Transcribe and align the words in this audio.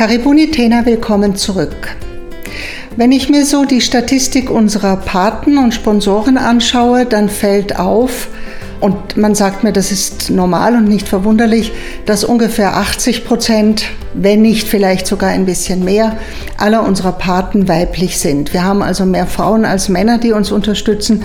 Karibuni 0.00 0.50
Tena, 0.50 0.86
willkommen 0.86 1.36
zurück. 1.36 1.94
Wenn 2.96 3.12
ich 3.12 3.28
mir 3.28 3.44
so 3.44 3.66
die 3.66 3.82
Statistik 3.82 4.48
unserer 4.48 4.96
Paten 4.96 5.58
und 5.58 5.74
Sponsoren 5.74 6.38
anschaue, 6.38 7.04
dann 7.04 7.28
fällt 7.28 7.78
auf, 7.78 8.28
und 8.80 9.18
man 9.18 9.34
sagt 9.34 9.62
mir, 9.62 9.74
das 9.74 9.92
ist 9.92 10.30
normal 10.30 10.74
und 10.74 10.88
nicht 10.88 11.06
verwunderlich, 11.06 11.72
dass 12.06 12.24
ungefähr 12.24 12.78
80 12.78 13.26
Prozent, 13.26 13.84
wenn 14.14 14.40
nicht 14.40 14.68
vielleicht 14.68 15.06
sogar 15.06 15.28
ein 15.28 15.44
bisschen 15.44 15.84
mehr, 15.84 16.16
aller 16.56 16.82
unserer 16.82 17.12
Paten 17.12 17.68
weiblich 17.68 18.18
sind. 18.18 18.54
Wir 18.54 18.64
haben 18.64 18.80
also 18.80 19.04
mehr 19.04 19.26
Frauen 19.26 19.66
als 19.66 19.90
Männer, 19.90 20.16
die 20.16 20.32
uns 20.32 20.50
unterstützen. 20.50 21.24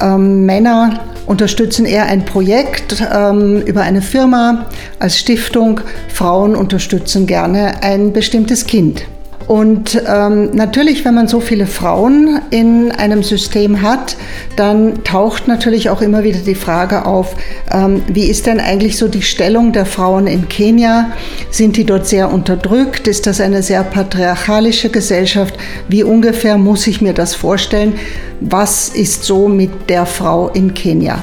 Ähm, 0.00 0.46
Männer 0.46 1.00
unterstützen 1.26 1.86
eher 1.86 2.06
ein 2.06 2.24
Projekt 2.24 3.02
ähm, 3.12 3.62
über 3.62 3.82
eine 3.82 4.02
Firma 4.02 4.66
als 4.98 5.18
Stiftung. 5.18 5.80
Frauen 6.08 6.56
unterstützen 6.56 7.26
gerne 7.26 7.82
ein 7.82 8.12
bestimmtes 8.12 8.66
Kind. 8.66 9.06
Und 9.46 10.02
ähm, 10.06 10.50
natürlich, 10.52 11.04
wenn 11.04 11.14
man 11.14 11.28
so 11.28 11.40
viele 11.40 11.66
Frauen 11.66 12.40
in 12.50 12.90
einem 12.92 13.22
System 13.22 13.82
hat, 13.82 14.16
dann 14.56 15.04
taucht 15.04 15.48
natürlich 15.48 15.90
auch 15.90 16.00
immer 16.00 16.24
wieder 16.24 16.38
die 16.38 16.54
Frage 16.54 17.04
auf, 17.04 17.36
ähm, 17.70 18.02
wie 18.08 18.26
ist 18.26 18.46
denn 18.46 18.58
eigentlich 18.58 18.96
so 18.96 19.06
die 19.06 19.22
Stellung 19.22 19.72
der 19.72 19.84
Frauen 19.84 20.26
in 20.26 20.48
Kenia? 20.48 21.12
Sind 21.50 21.76
die 21.76 21.84
dort 21.84 22.06
sehr 22.06 22.32
unterdrückt? 22.32 23.06
Ist 23.06 23.26
das 23.26 23.40
eine 23.40 23.62
sehr 23.62 23.84
patriarchalische 23.84 24.88
Gesellschaft? 24.88 25.54
Wie 25.88 26.04
ungefähr 26.04 26.56
muss 26.56 26.86
ich 26.86 27.02
mir 27.02 27.12
das 27.12 27.34
vorstellen? 27.34 27.94
Was 28.40 28.88
ist 28.88 29.24
so 29.24 29.48
mit 29.48 29.90
der 29.90 30.06
Frau 30.06 30.48
in 30.48 30.72
Kenia? 30.72 31.22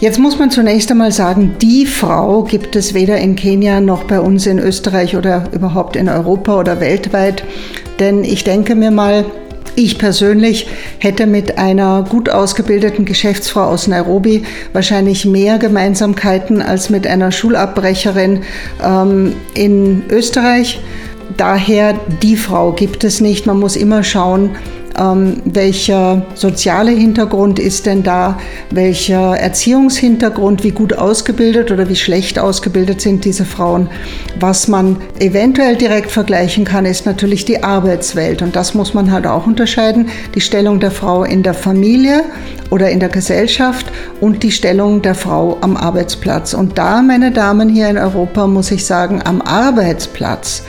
Jetzt 0.00 0.18
muss 0.18 0.38
man 0.38 0.50
zunächst 0.50 0.90
einmal 0.90 1.12
sagen, 1.12 1.54
die 1.62 1.86
Frau 1.86 2.42
gibt 2.42 2.76
es 2.76 2.94
weder 2.94 3.18
in 3.18 3.36
Kenia 3.36 3.80
noch 3.80 4.04
bei 4.04 4.20
uns 4.20 4.46
in 4.46 4.58
Österreich 4.58 5.16
oder 5.16 5.44
überhaupt 5.52 5.96
in 5.96 6.08
Europa 6.08 6.58
oder 6.58 6.80
weltweit. 6.80 7.44
Denn 8.00 8.24
ich 8.24 8.44
denke 8.44 8.74
mir 8.74 8.90
mal, 8.90 9.24
ich 9.76 9.98
persönlich 9.98 10.68
hätte 10.98 11.26
mit 11.26 11.58
einer 11.58 12.04
gut 12.08 12.28
ausgebildeten 12.28 13.04
Geschäftsfrau 13.04 13.64
aus 13.64 13.86
Nairobi 13.86 14.44
wahrscheinlich 14.72 15.24
mehr 15.24 15.58
Gemeinsamkeiten 15.58 16.62
als 16.62 16.90
mit 16.90 17.06
einer 17.06 17.32
Schulabbrecherin 17.32 18.42
ähm, 18.84 19.34
in 19.54 20.02
Österreich. 20.10 20.80
Daher, 21.36 21.94
die 22.22 22.36
Frau 22.36 22.72
gibt 22.72 23.02
es 23.02 23.20
nicht. 23.20 23.46
Man 23.46 23.58
muss 23.58 23.74
immer 23.74 24.04
schauen, 24.04 24.50
ähm, 24.98 25.42
welcher 25.44 26.26
soziale 26.34 26.90
Hintergrund 26.90 27.58
ist 27.58 27.86
denn 27.86 28.02
da, 28.02 28.38
welcher 28.70 29.36
Erziehungshintergrund, 29.36 30.64
wie 30.64 30.70
gut 30.70 30.96
ausgebildet 30.96 31.70
oder 31.70 31.88
wie 31.88 31.96
schlecht 31.96 32.38
ausgebildet 32.38 33.00
sind 33.00 33.24
diese 33.24 33.44
Frauen. 33.44 33.88
Was 34.38 34.68
man 34.68 34.96
eventuell 35.18 35.76
direkt 35.76 36.10
vergleichen 36.10 36.64
kann, 36.64 36.84
ist 36.84 37.06
natürlich 37.06 37.44
die 37.44 37.62
Arbeitswelt 37.62 38.42
und 38.42 38.56
das 38.56 38.74
muss 38.74 38.94
man 38.94 39.10
halt 39.10 39.26
auch 39.26 39.46
unterscheiden, 39.46 40.08
die 40.34 40.40
Stellung 40.40 40.80
der 40.80 40.90
Frau 40.90 41.24
in 41.24 41.42
der 41.42 41.54
Familie 41.54 42.22
oder 42.70 42.90
in 42.90 43.00
der 43.00 43.08
Gesellschaft 43.08 43.86
und 44.20 44.42
die 44.42 44.50
Stellung 44.50 45.02
der 45.02 45.14
Frau 45.14 45.58
am 45.60 45.76
Arbeitsplatz. 45.76 46.54
Und 46.54 46.78
da, 46.78 47.02
meine 47.02 47.30
Damen, 47.30 47.68
hier 47.68 47.88
in 47.88 47.98
Europa 47.98 48.46
muss 48.46 48.70
ich 48.70 48.84
sagen, 48.84 49.22
am 49.24 49.40
Arbeitsplatz 49.42 50.64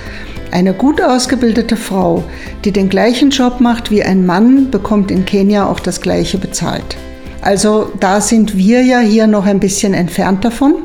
eine 0.51 0.73
gut 0.73 1.01
ausgebildete 1.01 1.75
Frau, 1.75 2.23
die 2.63 2.71
den 2.71 2.89
gleichen 2.89 3.29
Job 3.29 3.59
macht 3.59 3.91
wie 3.91 4.03
ein 4.03 4.25
Mann, 4.25 4.71
bekommt 4.71 5.11
in 5.11 5.25
Kenia 5.25 5.67
auch 5.67 5.79
das 5.79 6.02
gleiche 6.02 6.37
bezahlt. 6.37 6.97
Also 7.41 7.91
da 7.99 8.21
sind 8.21 8.57
wir 8.57 8.81
ja 8.81 8.99
hier 8.99 9.27
noch 9.27 9.45
ein 9.45 9.59
bisschen 9.59 9.93
entfernt 9.93 10.43
davon. 10.43 10.75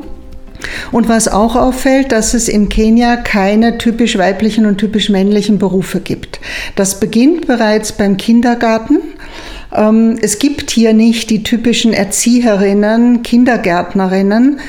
Und 0.91 1.09
was 1.09 1.27
auch 1.27 1.55
auffällt, 1.55 2.11
dass 2.11 2.33
es 2.33 2.47
in 2.47 2.69
Kenia 2.69 3.15
keine 3.15 3.77
typisch 3.79 4.17
weiblichen 4.17 4.65
und 4.65 4.77
typisch 4.77 5.09
männlichen 5.09 5.57
Berufe 5.57 6.01
gibt. 6.01 6.39
Das 6.75 6.99
beginnt 6.99 7.47
bereits 7.47 7.93
beim 7.93 8.17
Kindergarten. 8.17 8.99
Ähm, 9.75 10.17
es 10.21 10.37
gibt 10.37 10.69
hier 10.69 10.93
nicht 10.93 11.29
die 11.29 11.43
typischen 11.43 11.93
Erzieherinnen, 11.93 13.23
Kindergärtnerinnen, 13.23 14.59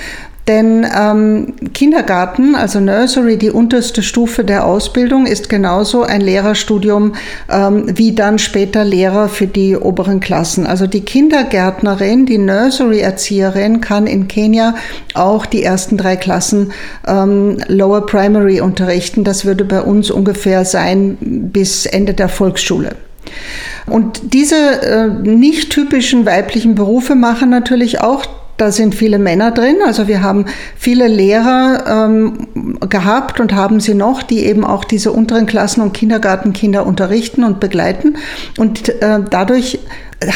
denn 0.49 0.85
ähm, 0.93 1.55
Kindergarten, 1.73 2.57
also 2.57 2.81
Nursery, 2.81 3.37
die 3.37 3.51
unterste 3.51 4.03
Stufe 4.03 4.45
der 4.45 4.67
Ausbildung, 4.67 5.27
ist 5.27 5.49
genauso 5.49 6.03
ein 6.03 6.21
Lehrerstudium 6.21 7.15
ähm, 7.49 7.87
wie 7.97 8.13
dann 8.13 8.41
später 8.41 8.85
Lehrer 8.85 9.29
für 9.29 9.47
die 9.47 9.77
oberen 9.77 10.19
Klassen. 10.19 10.67
Also 10.67 10.89
die 10.89 11.03
Kindergärtnerin, 11.03 12.27
die 12.27 12.39
Nursery-Erzieherin 12.39 13.81
kann 13.81 14.09
in 14.09 14.27
Kenia 14.27 14.75
auch 15.15 15.47
die 15.47 15.63
ersten 15.63 15.97
drei 15.97 16.17
Klassen 16.17 16.73
ähm, 17.07 17.59
Lower 17.69 18.05
Primary 18.07 18.61
unterrichten. 18.61 19.23
Das 19.23 19.45
würde 19.45 19.65
bei 19.65 19.81
uns 19.81 20.11
ungefähr 20.11 20.65
sein 20.65 21.19
bis 21.53 21.87
Ende 21.87 22.15
der 22.15 22.29
Volksschule. 22.29 22.97
Und 23.87 24.35
diese 24.35 24.57
äh, 24.57 25.09
nicht 25.09 25.71
typischen 25.71 26.27
weiblichen 26.27 26.75
Berufe 26.75 27.15
machen 27.15 27.51
natürlich 27.51 28.01
auch 28.01 28.27
da 28.57 28.71
sind 28.71 28.95
viele 28.95 29.19
Männer 29.19 29.51
drin. 29.51 29.77
Also 29.85 30.09
wir 30.09 30.23
haben 30.23 30.47
viele 30.77 31.09
Lehrer 31.09 32.07
ähm, 32.07 32.47
gehabt 32.89 33.41
und 33.41 33.55
haben 33.55 33.81
sie 33.81 33.95
noch, 33.95 34.23
die 34.23 34.45
eben 34.47 34.65
auch 34.65 34.85
diese 34.85 35.13
unteren 35.13 35.47
Klassen 35.47 35.81
und 35.81 35.93
Kindergartenkinder 35.93 36.87
unterrichten 36.87 37.45
und 37.45 37.61
begleiten. 37.61 38.17
Und 38.59 38.89
äh, 39.03 39.21
dadurch 39.29 39.81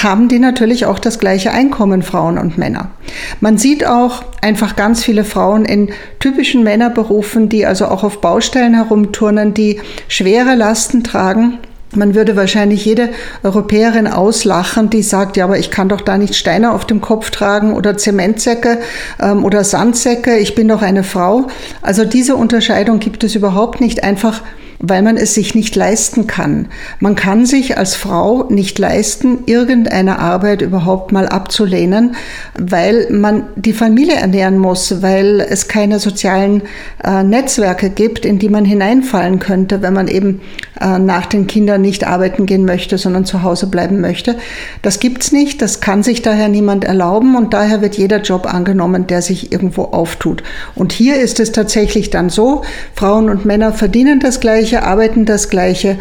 haben 0.03 0.28
die 0.28 0.41
natürlich 0.41 0.87
auch 0.87 0.99
das 0.99 1.19
gleiche 1.19 1.53
Einkommen, 1.53 2.03
Frauen 2.03 2.38
und 2.38 2.59
Männer. 2.59 2.91
Man 3.41 3.59
sieht 3.59 3.87
auch 3.87 4.25
einfach 4.43 4.75
ganz 4.75 5.05
viele 5.05 5.22
Frauen 5.22 5.65
in 5.65 5.91
typischen 6.19 6.65
Männerberufen, 6.65 7.49
die 7.49 7.66
also 7.66 7.87
auch 7.87 8.03
auf 8.03 8.21
Baustellen 8.21 8.75
herumturnen, 8.75 9.55
die 9.55 9.81
schwere 10.09 10.56
Lasten 10.56 11.05
tragen 11.05 11.59
man 11.96 12.14
würde 12.14 12.36
wahrscheinlich 12.36 12.84
jede 12.84 13.10
Europäerin 13.42 14.06
auslachen, 14.06 14.90
die 14.90 15.02
sagt, 15.02 15.36
ja, 15.36 15.44
aber 15.44 15.58
ich 15.58 15.70
kann 15.70 15.88
doch 15.88 16.00
da 16.00 16.18
nicht 16.18 16.34
Steine 16.34 16.72
auf 16.72 16.84
dem 16.84 17.00
Kopf 17.00 17.30
tragen 17.30 17.74
oder 17.74 17.96
Zementsäcke 17.96 18.78
ähm, 19.20 19.44
oder 19.44 19.64
Sandsäcke, 19.64 20.36
ich 20.36 20.54
bin 20.54 20.68
doch 20.68 20.82
eine 20.82 21.04
Frau. 21.04 21.48
Also 21.82 22.04
diese 22.04 22.36
Unterscheidung 22.36 22.98
gibt 22.98 23.24
es 23.24 23.34
überhaupt 23.34 23.80
nicht 23.80 24.04
einfach 24.04 24.42
weil 24.78 25.03
man 25.03 25.16
es 25.16 25.34
sich 25.34 25.54
nicht 25.54 25.76
leisten 25.76 26.26
kann. 26.26 26.69
Man 27.00 27.14
kann 27.14 27.47
sich 27.47 27.78
als 27.78 27.94
Frau 27.94 28.44
nicht 28.50 28.78
leisten, 28.78 29.44
irgendeine 29.47 30.19
Arbeit 30.19 30.62
überhaupt 30.62 31.12
mal 31.12 31.28
abzulehnen, 31.28 32.16
weil 32.59 33.10
man 33.10 33.44
die 33.56 33.72
Familie 33.72 34.16
ernähren 34.16 34.59
muss, 34.59 35.03
weil 35.03 35.41
es 35.41 35.69
keine 35.69 35.98
sozialen 35.98 36.62
äh, 37.03 37.22
Netzwerke 37.22 37.91
gibt, 37.91 38.25
in 38.25 38.38
die 38.38 38.48
man 38.48 38.64
hineinfallen 38.64 39.38
könnte, 39.38 39.82
wenn 39.82 39.94
man 39.94 40.09
eben 40.09 40.41
äh, 40.81 40.98
nach 40.98 41.26
den 41.26 41.47
Kindern 41.47 41.82
nicht 41.82 42.06
arbeiten 42.06 42.47
gehen 42.47 42.64
möchte, 42.64 42.98
sondern 42.98 43.25
zu 43.25 43.43
Hause 43.43 43.69
bleiben 43.69 44.00
möchte. 44.00 44.37
Das 44.82 45.00
gibt's 45.00 45.32
nicht, 45.32 45.62
das 45.62 45.81
kann 45.81 46.03
sich 46.03 46.22
daher 46.22 46.48
niemand 46.48 46.84
erlauben 46.84 47.37
und 47.37 47.54
daher 47.54 47.81
wird 47.81 47.97
jeder 47.97 48.20
Job 48.20 48.53
angenommen, 48.53 49.06
der 49.06 49.22
sich 49.22 49.53
irgendwo 49.53 49.84
auftut. 49.84 50.43
Und 50.75 50.93
hier 50.93 51.16
ist 51.16 51.41
es 51.41 51.53
tatsächlich 51.53 52.10
dann 52.10 52.28
so, 52.28 52.62
Frauen 52.94 53.31
und 53.31 53.44
Männer 53.44 53.72
verdienen 53.72 54.20
das 54.20 54.41
gleiche, 54.41 54.66
Gleiche, 54.66 54.82
arbeiten 54.82 55.27
das 55.27 55.49
Gleiche. 55.49 55.97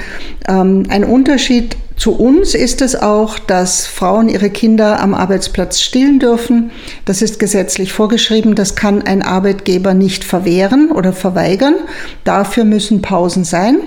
Ähm, 0.47 0.87
ein 0.89 1.03
Unterschied 1.03 1.77
zu 1.97 2.15
uns 2.15 2.55
ist 2.55 2.81
es 2.81 2.95
auch, 2.95 3.37
dass 3.37 3.85
Frauen 3.85 4.27
ihre 4.27 4.49
Kinder 4.49 4.99
am 4.99 5.13
Arbeitsplatz 5.13 5.81
stillen 5.81 6.17
dürfen. 6.17 6.71
Das 7.05 7.21
ist 7.21 7.37
gesetzlich 7.37 7.93
vorgeschrieben. 7.93 8.55
Das 8.55 8.75
kann 8.75 9.03
ein 9.03 9.21
Arbeitgeber 9.21 9.93
nicht 9.93 10.23
verwehren 10.23 10.89
oder 10.89 11.13
verweigern. 11.13 11.75
Dafür 12.23 12.65
müssen 12.65 13.03
Pausen 13.03 13.43
sein. 13.43 13.77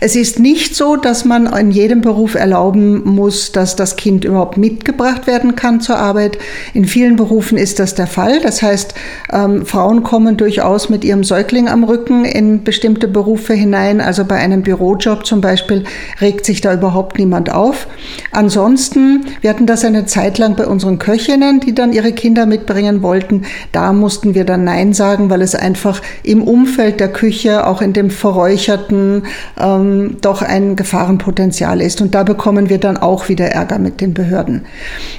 Es 0.00 0.16
ist 0.16 0.38
nicht 0.38 0.76
so, 0.76 0.96
dass 0.96 1.24
man 1.24 1.46
in 1.46 1.70
jedem 1.70 2.00
Beruf 2.00 2.34
erlauben 2.34 3.02
muss, 3.04 3.52
dass 3.52 3.76
das 3.76 3.96
Kind 3.96 4.24
überhaupt 4.24 4.56
mitgebracht 4.56 5.26
werden 5.26 5.56
kann 5.56 5.80
zur 5.80 5.96
Arbeit. 5.96 6.38
In 6.72 6.84
vielen 6.84 7.16
Berufen 7.16 7.58
ist 7.58 7.78
das 7.78 7.94
der 7.94 8.06
Fall. 8.06 8.40
Das 8.40 8.62
heißt, 8.62 8.94
ähm, 9.32 9.66
Frauen 9.66 10.02
kommen 10.02 10.36
durchaus 10.36 10.88
mit 10.88 11.04
ihrem 11.04 11.24
Säugling 11.24 11.68
am 11.68 11.84
Rücken 11.84 12.24
in 12.24 12.64
bestimmte 12.64 13.08
Berufe 13.08 13.54
hinein. 13.54 14.00
Also 14.00 14.24
bei 14.24 14.36
einem 14.36 14.62
Bürojob 14.62 15.26
zum 15.26 15.40
Beispiel 15.40 15.84
regt 16.20 16.44
sich 16.46 16.60
da 16.60 16.74
überhaupt 16.74 17.18
niemand 17.18 17.52
auf. 17.52 17.86
Ansonsten, 18.32 19.26
wir 19.40 19.50
hatten 19.50 19.66
das 19.66 19.84
eine 19.84 20.06
Zeit 20.06 20.38
lang 20.38 20.56
bei 20.56 20.66
unseren 20.66 20.98
Köchinnen, 20.98 21.60
die 21.60 21.74
dann 21.74 21.92
ihre 21.92 22.12
Kinder 22.12 22.46
mitbringen 22.46 23.02
wollten. 23.02 23.42
Da 23.72 23.92
mussten 23.92 24.34
wir 24.34 24.44
dann 24.44 24.64
Nein 24.64 24.92
sagen, 24.92 25.30
weil 25.30 25.42
es 25.42 25.54
einfach 25.54 26.00
im 26.22 26.42
Umfeld 26.42 27.00
der 27.00 27.08
Küche, 27.08 27.66
auch 27.66 27.82
in 27.82 27.92
dem 27.92 28.10
verräucherten, 28.10 29.24
äh, 29.58 29.73
ähm, 29.74 30.16
doch 30.20 30.42
ein 30.42 30.76
Gefahrenpotenzial 30.76 31.80
ist. 31.80 32.00
Und 32.00 32.14
da 32.14 32.22
bekommen 32.22 32.68
wir 32.68 32.78
dann 32.78 32.96
auch 32.96 33.28
wieder 33.28 33.46
Ärger 33.46 33.78
mit 33.78 34.00
den 34.00 34.14
Behörden. 34.14 34.62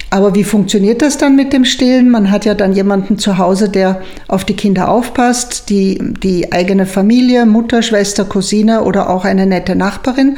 Aber 0.09 0.35
wie 0.35 0.43
funktioniert 0.43 1.01
das 1.01 1.17
dann 1.17 1.35
mit 1.35 1.53
dem 1.53 1.65
Stillen? 1.65 2.09
Man 2.09 2.31
hat 2.31 2.45
ja 2.45 2.53
dann 2.53 2.73
jemanden 2.73 3.17
zu 3.17 3.37
Hause, 3.37 3.69
der 3.69 4.01
auf 4.27 4.45
die 4.45 4.55
Kinder 4.55 4.89
aufpasst, 4.89 5.69
die, 5.69 5.99
die 6.23 6.51
eigene 6.51 6.85
Familie, 6.85 7.45
Mutter, 7.45 7.81
Schwester, 7.81 8.25
Cousine 8.25 8.83
oder 8.83 9.09
auch 9.09 9.25
eine 9.25 9.45
nette 9.45 9.75
Nachbarin. 9.75 10.37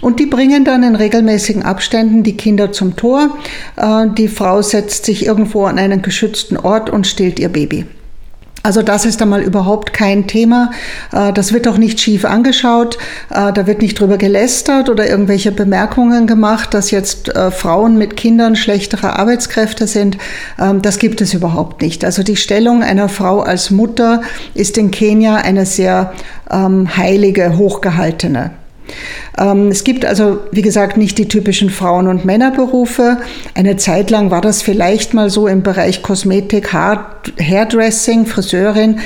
Und 0.00 0.20
die 0.20 0.26
bringen 0.26 0.64
dann 0.64 0.82
in 0.82 0.96
regelmäßigen 0.96 1.62
Abständen 1.62 2.22
die 2.22 2.36
Kinder 2.36 2.72
zum 2.72 2.96
Tor. 2.96 3.36
Äh, 3.76 4.06
die 4.16 4.28
Frau 4.28 4.62
setzt 4.62 5.04
sich 5.04 5.26
irgendwo 5.26 5.64
an 5.64 5.78
einen 5.78 6.02
geschützten 6.02 6.56
Ort 6.56 6.90
und 6.90 7.06
stillt 7.06 7.38
ihr 7.38 7.48
Baby. 7.48 7.84
Also 8.62 8.82
das 8.82 9.04
ist 9.04 9.22
einmal 9.22 9.42
überhaupt 9.42 9.92
kein 9.92 10.26
Thema. 10.26 10.70
Äh, 11.12 11.32
das 11.32 11.52
wird 11.52 11.68
auch 11.68 11.78
nicht 11.78 12.00
schief 12.00 12.24
angeschaut. 12.24 12.98
Äh, 13.30 13.52
da 13.52 13.66
wird 13.66 13.82
nicht 13.82 13.98
drüber 13.98 14.18
gelästert 14.18 14.88
oder 14.88 15.08
irgendwelche 15.08 15.52
Bemerkungen 15.52 16.26
gemacht, 16.26 16.74
dass 16.74 16.90
jetzt 16.90 17.34
äh, 17.34 17.50
Frauen 17.50 17.98
mit 17.98 18.16
Kindern 18.16 18.56
schlechtere 18.56 19.18
Arbeitskräfte 19.18 19.86
sind. 19.86 20.18
Ähm, 20.58 20.82
das 20.82 20.98
gibt 20.98 21.20
es 21.20 21.34
überhaupt 21.34 21.82
nicht. 21.82 22.04
Also 22.04 22.22
die 22.22 22.36
Stellung 22.36 22.82
einer 22.82 23.08
Frau 23.08 23.40
als 23.40 23.70
Mutter 23.70 24.22
ist 24.54 24.76
in 24.76 24.90
Kenia 24.90 25.36
eine 25.36 25.64
sehr 25.64 26.12
ähm, 26.50 26.96
heilige, 26.96 27.56
hochgehaltene. 27.56 28.50
Ähm, 29.38 29.68
es 29.68 29.84
gibt 29.84 30.04
also, 30.04 30.40
wie 30.52 30.62
gesagt, 30.62 30.96
nicht 30.96 31.18
die 31.18 31.28
typischen 31.28 31.70
Frauen- 31.70 32.08
und 32.08 32.24
Männerberufe. 32.24 33.18
Eine 33.54 33.76
Zeit 33.76 34.10
lang 34.10 34.30
war 34.30 34.40
das 34.40 34.62
vielleicht 34.62 35.14
mal 35.14 35.30
so 35.30 35.46
im 35.46 35.62
Bereich 35.62 36.02
Kosmetik, 36.02 36.72
Hairdressing, 36.72 38.26
Friseurin. 38.26 39.00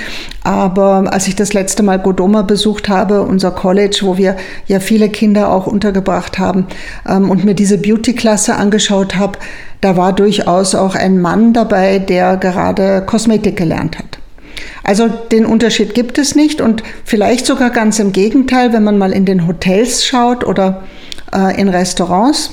Aber 0.44 1.12
als 1.12 1.29
ich 1.29 1.37
das 1.37 1.52
letzte 1.52 1.82
Mal 1.82 1.99
Godoma 1.99 2.43
besucht 2.43 2.88
habe, 2.88 3.23
unser 3.23 3.50
College, 3.50 4.00
wo 4.02 4.17
wir 4.17 4.37
ja 4.67 4.81
viele 4.81 5.08
Kinder 5.08 5.52
auch 5.52 5.67
untergebracht 5.67 6.38
haben, 6.38 6.67
ähm, 7.08 7.31
und 7.31 7.44
mir 7.44 7.55
diese 7.55 7.78
Beauty-Klasse 7.78 8.56
angeschaut 8.56 9.17
habe, 9.17 9.38
da 9.81 9.96
war 9.96 10.12
durchaus 10.12 10.75
auch 10.75 10.94
ein 10.94 11.20
Mann 11.20 11.52
dabei, 11.52 11.99
der 11.99 12.37
gerade 12.37 13.02
Kosmetik 13.05 13.56
gelernt 13.56 13.99
hat. 13.99 14.21
Also 14.84 15.08
den 15.08 15.46
Unterschied 15.46 15.94
gibt 15.94 16.19
es 16.19 16.34
nicht 16.34 16.61
und 16.61 16.82
vielleicht 17.05 17.46
sogar 17.46 17.70
ganz 17.70 17.99
im 17.99 18.12
Gegenteil, 18.12 18.73
wenn 18.73 18.84
man 18.84 18.99
mal 18.99 19.12
in 19.12 19.25
den 19.25 19.46
Hotels 19.46 20.05
schaut 20.05 20.44
oder 20.44 20.82
äh, 21.34 21.61
in 21.61 21.69
Restaurants. 21.69 22.50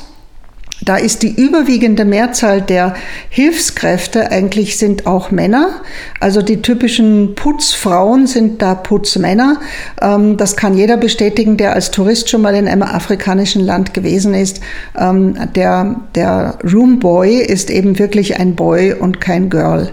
Da 0.81 0.95
ist 0.95 1.23
die 1.23 1.35
überwiegende 1.35 2.05
Mehrzahl 2.05 2.61
der 2.61 2.95
Hilfskräfte 3.29 4.31
eigentlich 4.31 4.77
sind 4.77 5.07
auch 5.07 5.29
Männer. 5.29 5.81
Also 6.21 6.41
die 6.41 6.61
typischen 6.61 7.35
Putzfrauen 7.35 8.27
sind 8.27 8.61
da 8.61 8.75
Putzmänner. 8.75 9.59
Ähm, 10.01 10.37
das 10.37 10.55
kann 10.55 10.77
jeder 10.77 10.95
bestätigen, 10.95 11.57
der 11.57 11.73
als 11.73 11.91
Tourist 11.91 12.29
schon 12.29 12.41
mal 12.41 12.55
in 12.55 12.67
einem 12.67 12.83
afrikanischen 12.83 13.65
Land 13.65 13.93
gewesen 13.93 14.33
ist. 14.33 14.61
Ähm, 14.97 15.35
der, 15.53 15.97
der 16.15 16.57
Roomboy 16.63 17.41
ist 17.41 17.69
eben 17.69 17.99
wirklich 17.99 18.39
ein 18.39 18.55
Boy 18.55 18.93
und 18.93 19.19
kein 19.19 19.49
Girl. 19.49 19.91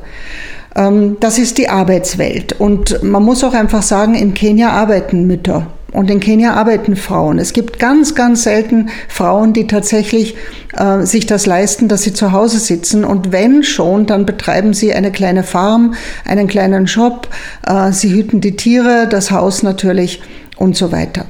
Ähm, 0.76 1.16
das 1.20 1.38
ist 1.38 1.58
die 1.58 1.68
Arbeitswelt. 1.68 2.60
Und 2.60 3.02
man 3.02 3.22
muss 3.22 3.42
auch 3.42 3.54
einfach 3.54 3.82
sagen, 3.82 4.14
in 4.14 4.34
Kenia 4.34 4.70
arbeiten 4.70 5.26
Mütter. 5.26 5.66
Und 5.92 6.10
in 6.10 6.20
Kenia 6.20 6.52
arbeiten 6.52 6.94
Frauen. 6.94 7.38
Es 7.38 7.54
gibt 7.54 7.78
ganz, 7.78 8.14
ganz 8.14 8.42
selten 8.42 8.90
Frauen, 9.08 9.54
die 9.54 9.66
tatsächlich 9.66 10.36
äh, 10.76 11.06
sich 11.06 11.24
das 11.24 11.46
leisten, 11.46 11.88
dass 11.88 12.02
sie 12.02 12.12
zu 12.12 12.32
Hause 12.32 12.58
sitzen. 12.58 13.02
Und 13.02 13.32
wenn 13.32 13.62
schon, 13.62 14.04
dann 14.04 14.26
betreiben 14.26 14.74
sie 14.74 14.92
eine 14.92 15.10
kleine 15.10 15.42
Farm, 15.42 15.94
einen 16.26 16.48
kleinen 16.48 16.86
Shop. 16.86 17.28
Äh, 17.66 17.92
sie 17.92 18.12
hüten 18.12 18.42
die 18.42 18.56
Tiere, 18.56 19.06
das 19.08 19.30
Haus 19.30 19.62
natürlich 19.62 20.20
und 20.56 20.76
so 20.76 20.90
weiter. 20.90 21.26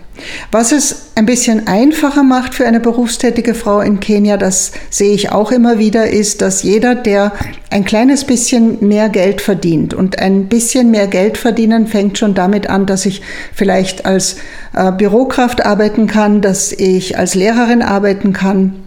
Was 0.51 0.73
es 0.73 1.11
ein 1.15 1.27
bisschen 1.27 1.67
einfacher 1.67 2.23
macht 2.23 2.55
für 2.55 2.67
eine 2.67 2.81
berufstätige 2.81 3.55
Frau 3.55 3.81
in 3.81 4.01
Kenia, 4.01 4.37
das 4.37 4.73
sehe 4.89 5.13
ich 5.13 5.31
auch 5.31 5.53
immer 5.53 5.79
wieder, 5.79 6.09
ist, 6.09 6.41
dass 6.41 6.63
jeder, 6.63 6.95
der 6.95 7.33
ein 7.71 7.85
kleines 7.85 8.25
bisschen 8.25 8.87
mehr 8.87 9.09
Geld 9.09 9.41
verdient 9.41 9.93
und 9.93 10.19
ein 10.19 10.47
bisschen 10.47 10.91
mehr 10.91 11.07
Geld 11.07 11.37
verdienen 11.37 11.87
fängt 11.87 12.19
schon 12.19 12.35
damit 12.35 12.71
an, 12.71 12.87
dass 12.87 13.05
ich 13.05 13.21
vielleicht 13.53 14.07
als 14.07 14.37
äh, 14.75 14.91
Bürokraft 14.93 15.67
arbeiten 15.67 16.07
kann, 16.07 16.41
dass 16.41 16.73
ich 16.73 17.19
als 17.19 17.35
Lehrerin 17.35 17.83
arbeiten 17.83 18.33
kann, 18.33 18.86